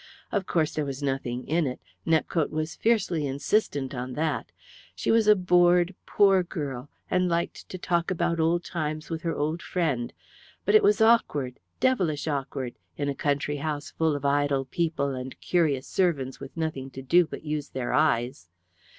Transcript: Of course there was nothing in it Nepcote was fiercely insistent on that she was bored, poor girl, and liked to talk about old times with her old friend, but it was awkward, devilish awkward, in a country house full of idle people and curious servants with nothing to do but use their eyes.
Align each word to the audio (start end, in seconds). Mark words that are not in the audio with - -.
Of 0.31 0.47
course 0.47 0.73
there 0.73 0.83
was 0.83 1.03
nothing 1.03 1.47
in 1.47 1.67
it 1.67 1.79
Nepcote 2.07 2.49
was 2.49 2.73
fiercely 2.75 3.27
insistent 3.27 3.93
on 3.93 4.13
that 4.13 4.51
she 4.95 5.11
was 5.11 5.31
bored, 5.35 5.93
poor 6.07 6.41
girl, 6.41 6.89
and 7.11 7.29
liked 7.29 7.69
to 7.69 7.77
talk 7.77 8.09
about 8.09 8.39
old 8.39 8.63
times 8.63 9.11
with 9.11 9.21
her 9.21 9.35
old 9.35 9.61
friend, 9.61 10.11
but 10.65 10.73
it 10.73 10.81
was 10.81 11.01
awkward, 11.01 11.59
devilish 11.79 12.27
awkward, 12.27 12.73
in 12.97 13.09
a 13.09 13.13
country 13.15 13.57
house 13.57 13.91
full 13.91 14.15
of 14.15 14.25
idle 14.25 14.65
people 14.65 15.09
and 15.11 15.39
curious 15.39 15.85
servants 15.85 16.39
with 16.39 16.57
nothing 16.57 16.89
to 16.89 17.03
do 17.03 17.27
but 17.27 17.43
use 17.43 17.69
their 17.69 17.93
eyes. 17.93 18.49